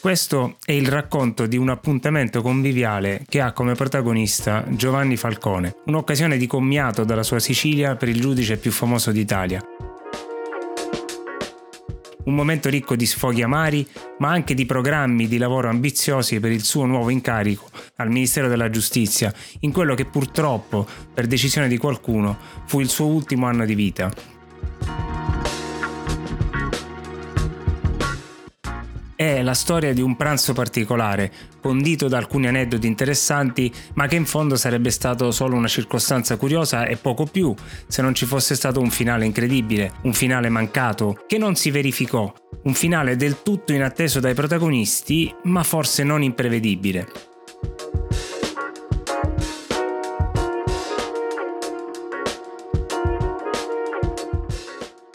Questo 0.00 0.56
è 0.64 0.72
il 0.72 0.88
racconto 0.88 1.44
di 1.44 1.58
un 1.58 1.68
appuntamento 1.68 2.40
conviviale 2.40 3.22
che 3.28 3.42
ha 3.42 3.52
come 3.52 3.74
protagonista 3.74 4.64
Giovanni 4.70 5.18
Falcone, 5.18 5.74
un'occasione 5.84 6.38
di 6.38 6.46
commiato 6.46 7.04
dalla 7.04 7.22
sua 7.22 7.38
Sicilia 7.38 7.96
per 7.96 8.08
il 8.08 8.18
giudice 8.18 8.56
più 8.56 8.72
famoso 8.72 9.12
d'Italia. 9.12 9.62
Un 12.24 12.34
momento 12.34 12.70
ricco 12.70 12.96
di 12.96 13.04
sfoghi 13.04 13.42
amari, 13.42 13.86
ma 14.20 14.30
anche 14.30 14.54
di 14.54 14.64
programmi 14.64 15.28
di 15.28 15.36
lavoro 15.36 15.68
ambiziosi 15.68 16.40
per 16.40 16.50
il 16.50 16.64
suo 16.64 16.86
nuovo 16.86 17.10
incarico 17.10 17.68
al 17.96 18.08
Ministero 18.08 18.48
della 18.48 18.70
Giustizia, 18.70 19.30
in 19.60 19.70
quello 19.70 19.94
che 19.94 20.06
purtroppo, 20.06 20.86
per 21.12 21.26
decisione 21.26 21.68
di 21.68 21.76
qualcuno, 21.76 22.38
fu 22.64 22.80
il 22.80 22.88
suo 22.88 23.04
ultimo 23.04 23.44
anno 23.44 23.66
di 23.66 23.74
vita. 23.74 24.38
È 29.20 29.42
la 29.42 29.52
storia 29.52 29.92
di 29.92 30.00
un 30.00 30.16
pranzo 30.16 30.54
particolare, 30.54 31.30
condito 31.60 32.08
da 32.08 32.16
alcuni 32.16 32.46
aneddoti 32.46 32.86
interessanti, 32.86 33.70
ma 33.92 34.06
che 34.06 34.16
in 34.16 34.24
fondo 34.24 34.56
sarebbe 34.56 34.88
stato 34.88 35.30
solo 35.30 35.56
una 35.56 35.68
circostanza 35.68 36.38
curiosa 36.38 36.86
e 36.86 36.96
poco 36.96 37.26
più 37.26 37.54
se 37.86 38.00
non 38.00 38.14
ci 38.14 38.24
fosse 38.24 38.54
stato 38.54 38.80
un 38.80 38.88
finale 38.88 39.26
incredibile, 39.26 39.92
un 40.04 40.14
finale 40.14 40.48
mancato, 40.48 41.22
che 41.26 41.36
non 41.36 41.54
si 41.54 41.70
verificò, 41.70 42.32
un 42.62 42.72
finale 42.72 43.16
del 43.16 43.42
tutto 43.42 43.74
inatteso 43.74 44.20
dai 44.20 44.32
protagonisti, 44.32 45.30
ma 45.42 45.64
forse 45.64 46.02
non 46.02 46.22
imprevedibile. 46.22 47.29